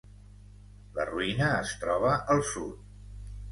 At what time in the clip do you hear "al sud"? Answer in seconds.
2.37-2.83